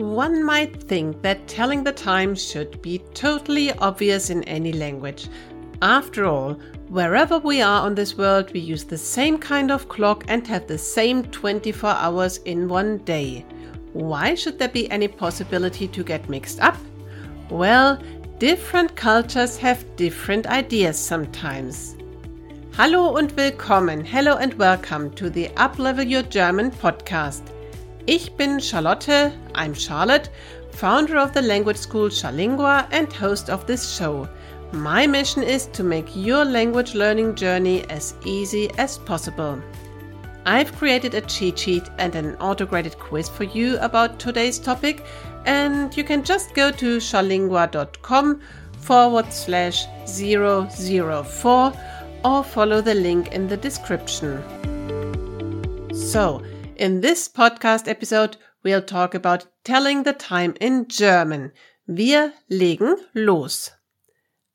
One 0.00 0.42
might 0.42 0.82
think 0.84 1.20
that 1.20 1.46
telling 1.46 1.84
the 1.84 1.92
time 1.92 2.34
should 2.34 2.80
be 2.80 3.02
totally 3.12 3.70
obvious 3.74 4.30
in 4.30 4.42
any 4.44 4.72
language. 4.72 5.28
After 5.82 6.24
all, 6.24 6.54
wherever 6.88 7.38
we 7.38 7.60
are 7.60 7.82
on 7.82 7.94
this 7.94 8.16
world, 8.16 8.50
we 8.54 8.60
use 8.60 8.84
the 8.84 8.96
same 8.96 9.36
kind 9.36 9.70
of 9.70 9.90
clock 9.90 10.24
and 10.26 10.46
have 10.46 10.66
the 10.66 10.78
same 10.78 11.24
24 11.24 11.90
hours 11.90 12.38
in 12.46 12.66
one 12.66 12.96
day. 13.04 13.44
Why 13.92 14.34
should 14.34 14.58
there 14.58 14.70
be 14.70 14.90
any 14.90 15.06
possibility 15.06 15.86
to 15.88 16.02
get 16.02 16.30
mixed 16.30 16.60
up? 16.60 16.78
Well, 17.50 18.02
different 18.38 18.96
cultures 18.96 19.58
have 19.58 19.84
different 19.96 20.46
ideas 20.46 20.98
sometimes. 20.98 21.94
Hallo 22.72 23.18
und 23.18 23.32
willkommen, 23.32 24.06
hello 24.06 24.36
and 24.38 24.54
welcome 24.54 25.10
to 25.16 25.28
the 25.28 25.48
Uplevel 25.58 26.08
Your 26.08 26.22
German 26.22 26.70
podcast. 26.70 27.42
Ich 28.12 28.32
bin 28.32 28.58
Charlotte, 28.58 29.32
I'm 29.54 29.72
Charlotte, 29.72 30.30
founder 30.72 31.16
of 31.16 31.32
the 31.32 31.42
language 31.42 31.76
school 31.76 32.08
Charlingua 32.08 32.88
and 32.90 33.12
host 33.12 33.48
of 33.48 33.68
this 33.68 33.96
show. 33.96 34.28
My 34.72 35.06
mission 35.06 35.44
is 35.44 35.66
to 35.66 35.84
make 35.84 36.16
your 36.16 36.44
language 36.44 36.96
learning 36.96 37.36
journey 37.36 37.88
as 37.88 38.16
easy 38.24 38.68
as 38.78 38.98
possible. 38.98 39.62
I've 40.44 40.76
created 40.76 41.14
a 41.14 41.20
cheat 41.20 41.56
sheet 41.56 41.88
and 41.98 42.16
an 42.16 42.34
auto-graded 42.40 42.98
quiz 42.98 43.28
for 43.28 43.44
you 43.44 43.78
about 43.78 44.18
today's 44.18 44.58
topic, 44.58 45.04
and 45.44 45.96
you 45.96 46.02
can 46.02 46.24
just 46.24 46.52
go 46.52 46.72
to 46.72 46.98
charlingua.com 46.98 48.40
forward 48.80 49.32
slash 49.32 49.86
004 50.08 51.72
or 52.24 52.42
follow 52.42 52.80
the 52.80 52.94
link 52.94 53.28
in 53.30 53.46
the 53.46 53.56
description. 53.56 54.42
So, 55.94 56.42
in 56.80 57.02
this 57.02 57.28
podcast 57.28 57.86
episode, 57.86 58.38
we'll 58.62 58.80
talk 58.80 59.14
about 59.14 59.44
telling 59.64 60.02
the 60.02 60.14
time 60.14 60.54
in 60.62 60.88
German. 60.88 61.52
Wir 61.86 62.32
legen 62.50 62.96
los. 63.14 63.72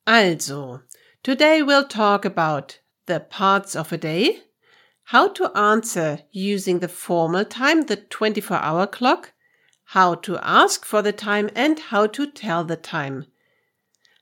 Also, 0.07 0.81
today 1.21 1.61
we'll 1.61 1.87
talk 1.87 2.25
about 2.25 2.79
the 3.05 3.19
parts 3.19 3.75
of 3.75 3.93
a 3.93 3.97
day, 3.97 4.39
how 5.03 5.27
to 5.27 5.55
answer 5.55 6.19
using 6.31 6.79
the 6.79 6.87
formal 6.87 7.45
time, 7.45 7.83
the 7.83 7.95
24 7.95 8.57
hour 8.57 8.87
clock, 8.87 9.33
how 9.89 10.15
to 10.15 10.39
ask 10.41 10.83
for 10.83 11.03
the 11.03 11.13
time, 11.13 11.51
and 11.55 11.77
how 11.77 12.07
to 12.07 12.25
tell 12.25 12.63
the 12.63 12.75
time. 12.75 13.27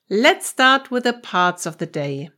Let's 0.09 0.47
start 0.47 0.92
with 0.92 1.05
the 1.05 1.14
parts 1.14 1.66
of 1.66 1.77
the 1.77 1.86
day. 1.86 2.31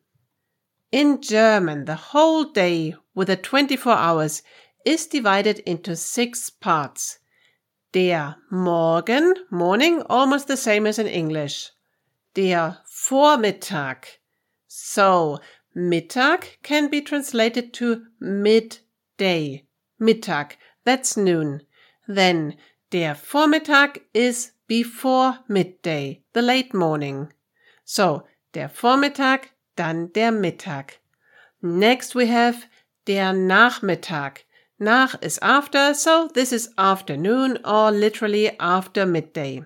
In 0.91 1.23
German, 1.23 1.85
the 1.85 1.95
whole 1.95 2.43
day 2.43 2.95
with 3.15 3.29
the 3.29 3.35
24 3.35 3.93
hours 3.93 4.43
is 4.85 5.07
divided 5.07 5.59
into 5.59 5.95
six 5.95 6.49
parts. 6.49 7.19
Der 7.91 8.35
Morgen, 8.51 9.33
morning, 9.49 10.01
almost 10.09 10.47
the 10.47 10.57
same 10.57 10.85
as 10.85 10.99
in 10.99 11.07
English. 11.07 11.71
Der 12.35 12.77
Vormittag. 12.87 14.05
So, 14.67 15.39
Mittag 15.75 16.57
can 16.63 16.89
be 16.89 17.01
translated 17.01 17.73
to 17.73 18.05
midday. 18.19 19.65
Mittag, 19.99 20.51
that's 20.85 21.17
noon. 21.17 21.61
Then, 22.07 22.55
der 22.91 23.15
Vormittag 23.15 24.01
is 24.13 24.51
before 24.67 25.39
midday, 25.47 26.21
the 26.33 26.41
late 26.41 26.73
morning. 26.73 27.33
So, 27.83 28.27
der 28.53 28.69
Vormittag, 28.69 29.49
dann 29.75 30.13
der 30.13 30.31
Mittag. 30.31 30.99
Next 31.61 32.15
we 32.15 32.27
have 32.27 32.67
der 33.05 33.33
Nachmittag. 33.33 34.44
Nach 34.79 35.15
is 35.21 35.39
after, 35.41 35.93
so 35.93 36.27
this 36.33 36.51
is 36.51 36.73
afternoon 36.77 37.59
or 37.63 37.91
literally 37.91 38.59
after 38.59 39.05
midday. 39.05 39.63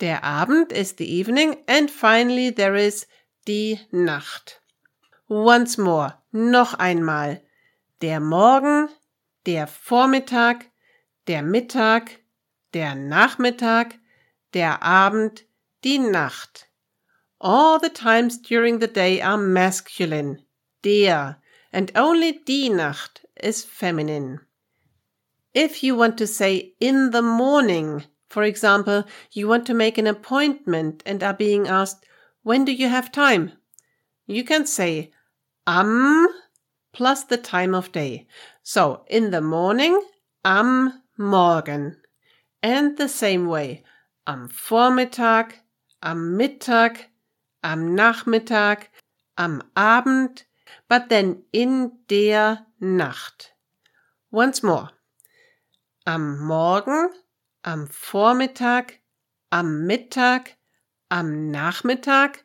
Der 0.00 0.20
Abend 0.22 0.70
is 0.70 0.92
the 0.94 1.10
evening 1.10 1.62
and 1.66 1.90
finally 1.90 2.50
there 2.50 2.74
is 2.74 3.06
die 3.46 3.80
Nacht. 3.90 4.60
Once 5.28 5.78
more, 5.78 6.18
noch 6.30 6.74
einmal. 6.78 7.40
Der 8.02 8.20
Morgen, 8.20 8.90
der 9.46 9.66
Vormittag, 9.66 10.66
der 11.26 11.42
Mittag, 11.42 12.18
der 12.74 12.94
Nachmittag, 12.94 13.98
der 14.52 14.82
Abend, 14.82 15.44
die 15.84 15.98
Nacht. 15.98 16.68
All 17.40 17.80
the 17.80 17.88
times 17.88 18.42
during 18.42 18.78
the 18.78 18.88
day 18.88 19.22
are 19.22 19.38
masculine. 19.38 20.44
Der 20.84 21.38
and 21.72 21.96
only 21.96 22.44
die 22.44 22.68
Nacht 22.68 23.21
is 23.42 23.64
feminine. 23.64 24.40
If 25.54 25.82
you 25.82 25.94
want 25.94 26.16
to 26.18 26.26
say 26.26 26.74
in 26.80 27.10
the 27.10 27.22
morning, 27.22 28.04
for 28.28 28.42
example, 28.42 29.04
you 29.32 29.46
want 29.46 29.66
to 29.66 29.74
make 29.74 29.98
an 29.98 30.06
appointment 30.06 31.02
and 31.04 31.22
are 31.22 31.34
being 31.34 31.68
asked, 31.68 32.06
when 32.42 32.64
do 32.64 32.72
you 32.72 32.88
have 32.88 33.12
time? 33.12 33.52
You 34.26 34.44
can 34.44 34.66
say 34.66 35.10
am 35.66 36.26
plus 36.92 37.24
the 37.24 37.36
time 37.36 37.74
of 37.74 37.92
day. 37.92 38.26
So 38.62 39.04
in 39.08 39.30
the 39.30 39.40
morning, 39.40 40.00
am 40.44 41.02
Morgen. 41.18 41.96
And 42.62 42.96
the 42.96 43.08
same 43.08 43.46
way, 43.46 43.82
am 44.26 44.48
Vormittag, 44.48 45.52
am 46.02 46.38
Mittag, 46.38 46.98
am 47.62 47.96
Nachmittag, 47.96 48.86
am 49.36 49.62
Abend, 49.76 50.44
but 50.88 51.08
then 51.08 51.42
in 51.52 51.92
der 52.08 52.58
Nacht. 52.84 53.54
Once 54.32 54.60
more. 54.60 54.90
Am 56.04 56.44
Morgen, 56.44 57.10
am 57.62 57.86
Vormittag, 57.86 58.98
am 59.52 59.86
Mittag, 59.86 60.56
am 61.08 61.52
Nachmittag, 61.52 62.42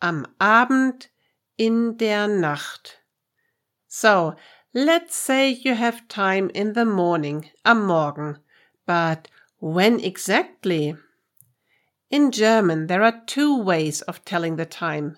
am 0.00 0.28
Abend, 0.38 1.08
in 1.56 1.96
der 1.96 2.28
Nacht. 2.28 3.00
So, 3.88 4.36
let's 4.72 5.16
say 5.16 5.50
you 5.50 5.74
have 5.74 6.06
time 6.06 6.50
in 6.54 6.74
the 6.74 6.84
morning, 6.84 7.50
am 7.64 7.84
Morgen, 7.84 8.38
but 8.86 9.26
when 9.58 9.98
exactly? 9.98 10.96
In 12.10 12.30
German, 12.30 12.86
there 12.86 13.02
are 13.02 13.24
two 13.26 13.60
ways 13.60 14.02
of 14.02 14.24
telling 14.24 14.54
the 14.54 14.66
time. 14.66 15.16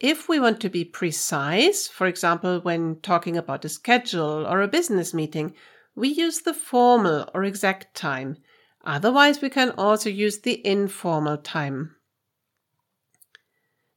If 0.00 0.30
we 0.30 0.40
want 0.40 0.60
to 0.60 0.70
be 0.70 0.84
precise, 0.86 1.86
for 1.86 2.06
example, 2.06 2.60
when 2.60 3.00
talking 3.02 3.36
about 3.36 3.66
a 3.66 3.68
schedule 3.68 4.46
or 4.46 4.62
a 4.62 4.68
business 4.68 5.12
meeting, 5.12 5.54
we 5.94 6.08
use 6.08 6.40
the 6.40 6.54
formal 6.54 7.28
or 7.34 7.44
exact 7.44 7.94
time. 7.94 8.38
Otherwise, 8.82 9.42
we 9.42 9.50
can 9.50 9.72
also 9.72 10.08
use 10.08 10.38
the 10.38 10.66
informal 10.66 11.36
time. 11.36 11.96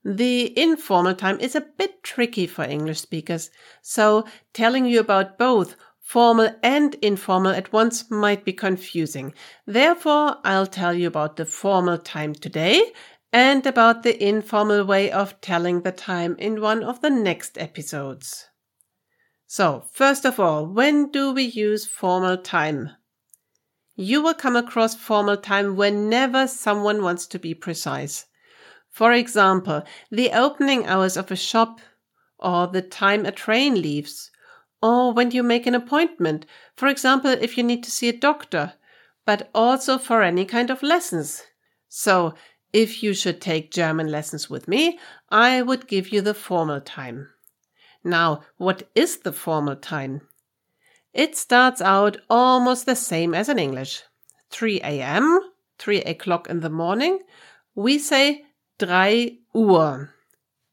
The 0.04 0.60
informal 0.60 1.16
time 1.16 1.40
is 1.40 1.56
a 1.56 1.62
bit 1.62 2.04
tricky 2.04 2.48
for 2.48 2.66
English 2.66 3.00
speakers, 3.00 3.50
so 3.82 4.26
telling 4.52 4.86
you 4.86 5.00
about 5.00 5.38
both 5.38 5.78
formal 6.02 6.54
and 6.62 6.96
informal 6.96 7.54
at 7.54 7.72
once 7.72 8.12
might 8.12 8.44
be 8.44 8.52
confusing. 8.52 9.34
Therefore, 9.66 10.38
I'll 10.44 10.68
tell 10.68 10.94
you 10.94 11.08
about 11.08 11.38
the 11.38 11.46
formal 11.46 11.98
time 11.98 12.34
today 12.34 12.92
and 13.34 13.66
about 13.66 14.04
the 14.04 14.24
informal 14.24 14.86
way 14.86 15.12
of 15.12 15.42
telling 15.42 15.82
the 15.82 15.92
time 15.92 16.36
in 16.38 16.62
one 16.62 16.84
of 16.84 17.02
the 17.02 17.10
next 17.10 17.58
episodes. 17.58 18.46
So, 19.48 19.86
first 19.92 20.24
of 20.24 20.40
all, 20.40 20.68
when 20.68 21.10
do 21.12 21.34
we 21.34 21.44
use 21.44 21.88
formal 21.88 22.38
time? 22.38 22.92
You 23.96 24.22
will 24.22 24.36
come 24.36 24.56
across 24.56 24.96
formal 24.96 25.38
time 25.38 25.76
whenever 25.76 26.48
someone 26.48 27.02
wants 27.02 27.26
to 27.28 27.40
be 27.40 27.56
precise. 27.56 28.26
For 28.92 29.12
example, 29.12 29.84
the 30.12 30.32
opening 30.32 30.86
hours 30.86 31.18
of 31.18 31.32
a 31.32 31.36
shop, 31.36 31.82
or 32.38 32.68
the 32.68 32.84
time 32.84 33.26
a 33.26 33.32
train 33.32 33.82
leaves, 33.82 34.30
or 34.82 35.12
when 35.12 35.32
you 35.32 35.42
make 35.42 35.66
an 35.66 35.76
appointment, 35.76 36.46
for 36.76 36.88
example, 36.88 37.32
if 37.32 37.58
you 37.58 37.64
need 37.64 37.84
to 37.84 37.92
see 37.92 38.10
a 38.10 38.18
doctor, 38.18 38.74
but 39.26 39.50
also 39.56 39.98
for 39.98 40.22
any 40.22 40.46
kind 40.46 40.70
of 40.70 40.84
lessons. 40.84 41.42
So, 41.88 42.34
if 42.74 43.04
you 43.04 43.14
should 43.14 43.40
take 43.40 43.72
German 43.72 44.08
lessons 44.08 44.50
with 44.50 44.68
me, 44.68 45.00
I 45.30 45.62
would 45.62 45.88
give 45.88 46.10
you 46.10 46.22
the 46.22 46.34
formal 46.34 46.82
time. 46.82 47.30
Now, 48.04 48.42
what 48.58 48.90
is 48.96 49.20
the 49.20 49.32
formal 49.32 49.76
time? 49.76 50.22
It 51.14 51.38
starts 51.38 51.80
out 51.82 52.18
almost 52.30 52.86
the 52.86 52.96
same 52.96 53.36
as 53.36 53.48
in 53.48 53.60
English. 53.60 54.02
3 54.50 54.82
a.m., 54.82 55.40
3 55.78 56.02
o'clock 56.02 56.50
in 56.50 56.60
the 56.60 56.70
morning. 56.70 57.20
We 57.76 58.00
say 58.00 58.46
3 58.80 59.40
Uhr. 59.56 60.10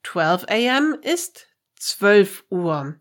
12 0.02 0.44
a.m. 0.48 0.96
ist 1.02 1.46
12 1.98 2.42
Uhr. 2.50 3.00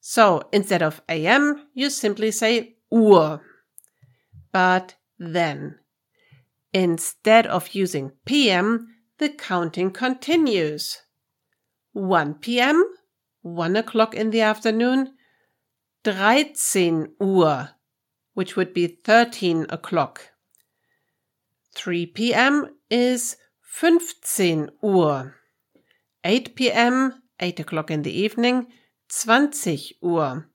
So 0.00 0.42
instead 0.52 0.82
of 0.82 1.02
a.m., 1.08 1.66
you 1.74 1.90
simply 1.90 2.30
say 2.30 2.76
Uhr. 2.90 3.42
But 4.52 4.94
then 5.18 5.78
Instead 6.72 7.46
of 7.46 7.74
using 7.74 8.12
PM, 8.24 8.88
the 9.18 9.28
counting 9.28 9.90
continues. 9.90 10.98
1 11.92 12.34
p.m., 12.34 12.84
1 13.42 13.76
o'clock 13.76 14.14
in 14.14 14.30
the 14.30 14.40
afternoon, 14.40 15.14
13 16.04 17.08
Uhr, 17.20 17.70
which 18.34 18.56
would 18.56 18.72
be 18.74 18.86
13 18.86 19.66
o'clock. 19.70 20.30
3 21.74 22.06
p.m. 22.06 22.76
is 22.90 23.36
15 23.62 24.70
Uhr. 24.82 25.34
8 26.24 26.54
p.m., 26.54 27.22
8 27.40 27.60
o'clock 27.60 27.90
in 27.90 28.02
the 28.02 28.16
evening, 28.16 28.66
20 29.08 29.96
Uhr. 30.02 30.48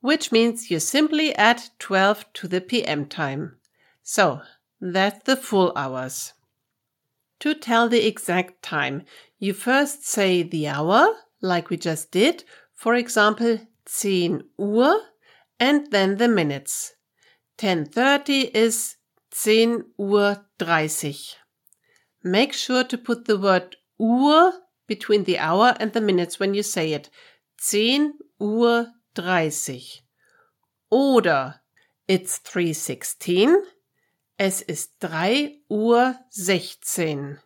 Which 0.00 0.32
means 0.32 0.70
you 0.70 0.80
simply 0.80 1.34
add 1.34 1.62
12 1.78 2.32
to 2.34 2.48
the 2.48 2.60
PM 2.60 3.06
time. 3.06 3.56
So, 4.02 4.42
that's 4.80 5.24
the 5.24 5.36
full 5.36 5.72
hours. 5.76 6.32
To 7.40 7.54
tell 7.54 7.88
the 7.88 8.06
exact 8.06 8.62
time, 8.62 9.02
you 9.38 9.52
first 9.52 10.06
say 10.06 10.42
the 10.42 10.68
hour, 10.68 11.14
like 11.40 11.70
we 11.70 11.76
just 11.76 12.10
did, 12.10 12.44
for 12.74 12.94
example, 12.94 13.60
10 13.86 14.42
Uhr, 14.60 15.00
and 15.60 15.90
then 15.90 16.16
the 16.16 16.28
minutes. 16.28 16.94
10.30 17.58 18.50
is 18.54 18.96
10 19.30 19.84
Uhr 19.98 20.44
30. 20.58 21.16
Make 22.22 22.52
sure 22.52 22.84
to 22.84 22.98
put 22.98 23.26
the 23.26 23.38
word 23.38 23.76
Uhr 24.00 24.52
between 24.86 25.24
the 25.24 25.38
hour 25.38 25.76
and 25.78 25.92
the 25.92 26.00
minutes 26.00 26.40
when 26.40 26.54
you 26.54 26.62
say 26.62 26.92
it. 26.92 27.08
10 27.70 28.14
Uhr 28.40 28.86
30. 29.14 29.82
Oder 30.90 31.60
it's 32.06 32.38
3.16. 32.38 33.56
Es 34.40 34.62
ist 34.62 34.98
3 35.00 35.62
Uhr 35.68 36.16
16. 36.30 37.40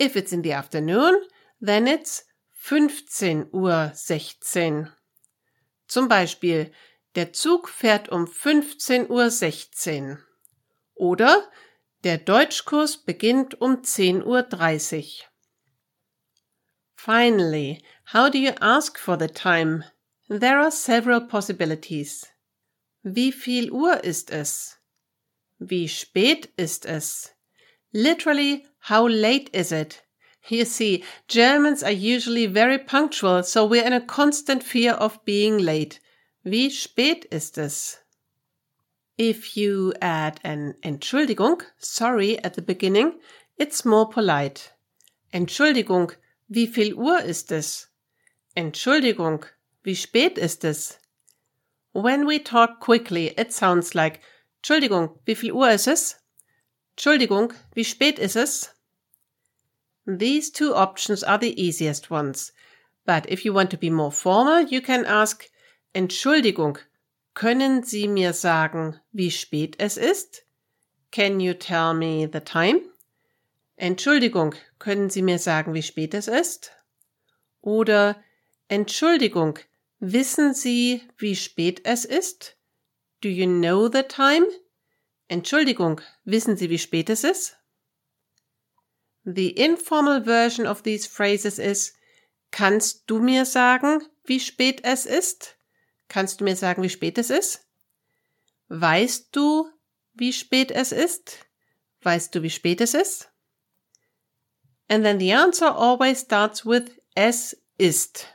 If 0.00 0.16
it's 0.16 0.32
in 0.32 0.42
the 0.42 0.54
afternoon, 0.54 1.14
then 1.60 1.86
it's 1.86 2.24
15 2.52 3.52
Uhr 3.52 3.92
16. 3.92 4.88
Zum 5.86 6.08
Beispiel, 6.08 6.72
der 7.16 7.34
Zug 7.34 7.68
fährt 7.68 8.08
um 8.08 8.26
15 8.26 9.10
Uhr 9.10 9.28
16. 9.28 10.16
Oder 10.94 11.46
der 12.02 12.16
Deutschkurs 12.16 12.96
beginnt 12.96 13.60
um 13.60 13.84
10 13.84 14.24
Uhr 14.24 14.42
30. 14.42 15.28
Finally, 16.96 17.82
how 18.14 18.30
do 18.30 18.38
you 18.38 18.52
ask 18.62 18.98
for 18.98 19.18
the 19.20 19.28
time? 19.28 19.84
There 20.30 20.60
are 20.60 20.70
several 20.70 21.20
possibilities. 21.20 22.26
Wie 23.02 23.32
viel 23.32 23.70
Uhr 23.70 24.02
ist 24.02 24.30
es? 24.30 24.79
Wie 25.62 25.88
spät 25.88 26.48
ist 26.56 26.86
es? 26.86 27.34
Literally, 27.92 28.66
how 28.88 29.06
late 29.06 29.50
is 29.52 29.70
it? 29.72 30.02
You 30.48 30.64
see, 30.64 31.04
Germans 31.28 31.82
are 31.82 31.92
usually 31.92 32.46
very 32.46 32.78
punctual, 32.78 33.42
so 33.42 33.66
we're 33.66 33.84
in 33.84 33.92
a 33.92 34.00
constant 34.00 34.64
fear 34.64 34.92
of 34.92 35.22
being 35.26 35.58
late. 35.58 36.00
Wie 36.44 36.70
spät 36.70 37.26
ist 37.30 37.58
es? 37.58 37.98
If 39.18 39.54
you 39.54 39.92
add 40.00 40.40
an 40.42 40.76
Entschuldigung, 40.82 41.62
sorry, 41.76 42.42
at 42.42 42.54
the 42.54 42.62
beginning, 42.62 43.20
it's 43.58 43.84
more 43.84 44.08
polite. 44.08 44.70
Entschuldigung, 45.30 46.12
wie 46.48 46.66
viel 46.66 46.94
Uhr 46.94 47.20
ist 47.20 47.52
es? 47.52 47.88
Entschuldigung, 48.56 49.44
wie 49.82 49.94
spät 49.94 50.38
ist 50.38 50.64
es? 50.64 50.98
When 51.92 52.26
we 52.26 52.38
talk 52.38 52.80
quickly, 52.80 53.34
it 53.36 53.52
sounds 53.52 53.94
like 53.94 54.20
Entschuldigung, 54.60 55.18
wie 55.24 55.34
viel 55.34 55.52
Uhr 55.52 55.70
ist 55.70 55.86
es? 55.86 56.18
Entschuldigung, 56.92 57.54
wie 57.74 57.84
spät 57.84 58.18
ist 58.18 58.36
es? 58.36 58.74
These 60.06 60.52
two 60.52 60.74
options 60.74 61.24
are 61.24 61.38
the 61.40 61.58
easiest 61.58 62.10
ones. 62.10 62.52
But 63.06 63.26
if 63.30 63.44
you 63.44 63.54
want 63.54 63.70
to 63.70 63.78
be 63.78 63.90
more 63.90 64.12
formal, 64.12 64.66
you 64.66 64.82
can 64.82 65.06
ask 65.06 65.48
Entschuldigung, 65.94 66.78
können 67.32 67.82
Sie 67.84 68.06
mir 68.06 68.34
sagen, 68.34 69.00
wie 69.12 69.30
spät 69.30 69.76
es 69.78 69.96
ist? 69.96 70.44
Can 71.10 71.40
you 71.40 71.54
tell 71.54 71.94
me 71.94 72.28
the 72.30 72.40
time? 72.40 72.82
Entschuldigung, 73.76 74.54
können 74.78 75.08
Sie 75.08 75.22
mir 75.22 75.38
sagen, 75.38 75.72
wie 75.72 75.82
spät 75.82 76.12
es 76.12 76.28
ist? 76.28 76.70
Oder 77.62 78.22
Entschuldigung, 78.68 79.58
wissen 80.00 80.52
Sie, 80.52 81.08
wie 81.16 81.34
spät 81.34 81.80
es 81.84 82.04
ist? 82.04 82.58
Do 83.22 83.28
you 83.28 83.46
know 83.46 83.88
the 83.88 84.02
time? 84.02 84.46
Entschuldigung, 85.28 86.00
wissen 86.24 86.56
Sie, 86.56 86.70
wie 86.70 86.78
spät 86.78 87.10
es 87.10 87.24
ist? 87.24 87.56
The 89.24 89.50
informal 89.50 90.24
version 90.24 90.66
of 90.66 90.82
these 90.82 91.06
phrases 91.06 91.58
is 91.58 91.94
Kannst 92.50 93.04
du 93.06 93.20
mir 93.20 93.44
sagen, 93.44 94.02
wie 94.24 94.40
spät 94.40 94.80
es 94.84 95.06
ist? 95.06 95.56
Kannst 96.08 96.40
du 96.40 96.44
mir 96.44 96.56
sagen, 96.56 96.82
wie 96.82 96.88
spät 96.88 97.16
es 97.18 97.30
ist? 97.30 97.66
Weißt 98.68 99.28
du, 99.32 99.70
wie 100.14 100.32
spät 100.32 100.70
es 100.70 100.92
ist? 100.92 101.38
Weißt 102.02 102.34
du, 102.34 102.42
wie 102.42 102.50
spät 102.50 102.80
es 102.80 102.94
ist? 102.94 103.30
And 104.88 105.04
then 105.04 105.20
the 105.20 105.32
answer 105.32 105.76
always 105.76 106.22
starts 106.22 106.66
with 106.66 106.90
es 107.14 107.56
ist. 107.78 108.26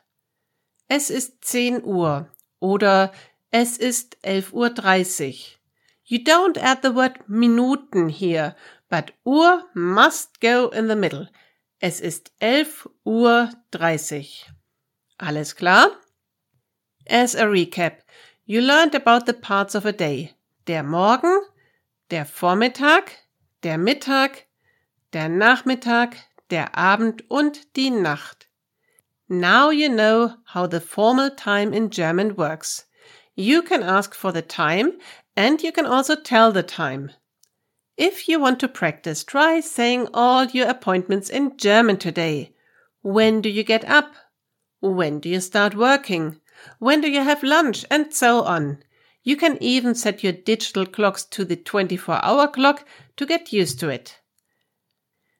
Es 0.87 1.09
ist 1.09 1.43
10 1.43 1.83
Uhr 1.83 2.29
oder 2.59 3.11
Es 3.51 3.77
ist 3.77 4.17
11.30 4.23 4.53
Uhr. 4.53 5.35
You 6.03 6.19
don't 6.19 6.57
add 6.57 6.79
the 6.83 6.93
word 6.93 7.27
Minuten 7.27 8.09
here, 8.09 8.55
but 8.89 9.13
Uhr 9.25 9.63
must 9.73 10.39
go 10.39 10.69
in 10.69 10.87
the 10.87 10.95
middle. 10.95 11.29
Es 11.79 11.99
ist 11.99 12.31
11.30 12.41 12.87
Uhr. 13.05 13.49
Alles 15.17 15.55
klar? 15.55 15.91
As 17.07 17.35
a 17.35 17.45
recap, 17.45 18.03
you 18.45 18.61
learned 18.61 18.95
about 18.95 19.25
the 19.25 19.33
parts 19.33 19.75
of 19.75 19.85
a 19.85 19.91
day. 19.91 20.33
Der 20.67 20.83
Morgen, 20.83 21.39
der 22.11 22.25
Vormittag, 22.25 23.11
der 23.63 23.77
Mittag, 23.77 24.45
der 25.13 25.29
Nachmittag, 25.29 26.17
der 26.49 26.77
Abend 26.77 27.29
und 27.29 27.75
die 27.75 27.89
Nacht. 27.89 28.47
Now 29.27 29.71
you 29.71 29.89
know 29.89 30.35
how 30.53 30.67
the 30.69 30.79
formal 30.79 31.35
time 31.35 31.75
in 31.75 31.89
German 31.89 32.37
works. 32.37 32.87
You 33.35 33.61
can 33.61 33.83
ask 33.83 34.15
for 34.15 34.31
the 34.31 34.41
time 34.41 34.99
and 35.35 35.61
you 35.61 35.71
can 35.71 35.85
also 35.85 36.15
tell 36.15 36.51
the 36.51 36.63
time. 36.63 37.11
If 37.97 38.27
you 38.27 38.39
want 38.39 38.59
to 38.61 38.67
practice, 38.67 39.23
try 39.23 39.59
saying 39.59 40.07
all 40.13 40.45
your 40.45 40.69
appointments 40.69 41.29
in 41.29 41.57
German 41.57 41.97
today. 41.97 42.53
When 43.01 43.41
do 43.41 43.49
you 43.49 43.63
get 43.63 43.85
up? 43.85 44.15
When 44.79 45.19
do 45.19 45.29
you 45.29 45.39
start 45.39 45.75
working? 45.75 46.39
When 46.79 47.01
do 47.01 47.09
you 47.09 47.21
have 47.21 47.43
lunch? 47.43 47.85
And 47.91 48.13
so 48.13 48.43
on. 48.43 48.83
You 49.23 49.35
can 49.35 49.61
even 49.61 49.95
set 49.95 50.23
your 50.23 50.33
digital 50.33 50.85
clocks 50.85 51.23
to 51.25 51.43
the 51.43 51.55
24 51.55 52.23
hour 52.23 52.47
clock 52.47 52.87
to 53.17 53.25
get 53.25 53.51
used 53.51 53.79
to 53.79 53.89
it. 53.89 54.19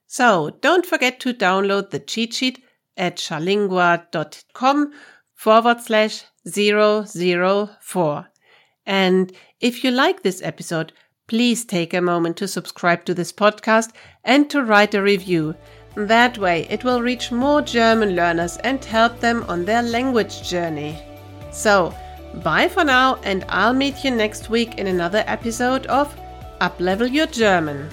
So 0.08 0.58
don't 0.62 0.86
forget 0.86 1.20
to 1.22 1.34
download 1.34 1.92
the 1.92 2.00
cheat 2.00 2.34
sheet 2.34 2.64
at 2.98 3.18
charlingua.com 3.18 4.94
forward 5.36 5.82
slash 5.82 6.24
004. 6.48 8.28
And 8.86 9.32
if 9.60 9.84
you 9.84 9.92
like 9.92 10.24
this 10.24 10.42
episode, 10.42 10.94
please 11.28 11.66
take 11.66 11.94
a 11.94 12.02
moment 12.02 12.38
to 12.38 12.48
subscribe 12.48 13.06
to 13.06 13.14
this 13.14 13.32
podcast 13.32 13.92
and 14.24 14.50
to 14.50 14.64
write 14.64 14.94
a 14.94 15.02
review. 15.02 15.56
That 15.96 16.38
way, 16.38 16.68
it 16.70 16.84
will 16.84 17.02
reach 17.02 17.32
more 17.32 17.62
German 17.62 18.16
learners 18.16 18.58
and 18.58 18.84
help 18.84 19.20
them 19.20 19.46
on 19.48 19.66
their 19.66 19.82
language 19.82 20.48
journey. 20.48 20.98
So, 21.52 21.96
bye 22.44 22.68
for 22.68 22.84
now, 22.84 23.16
and 23.24 23.46
I'll 23.48 23.74
meet 23.74 24.04
you 24.04 24.12
next 24.12 24.50
week 24.50 24.78
in 24.78 24.88
another 24.88 25.24
episode 25.26 25.86
of 25.88 26.14
Uplevel 26.60 27.12
Your 27.12 27.28
German. 27.28 27.90